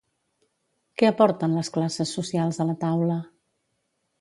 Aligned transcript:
Què 1.01 1.09
aporten 1.09 1.53
les 1.57 1.69
classes 1.75 2.15
socials 2.19 2.61
a 2.65 2.69
la 2.71 2.77
taula? 2.87 3.19